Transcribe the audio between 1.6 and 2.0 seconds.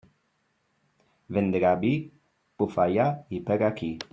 garbí,